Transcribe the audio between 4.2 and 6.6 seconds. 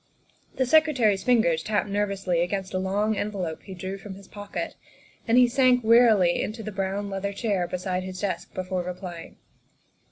pocket, and he sank wearily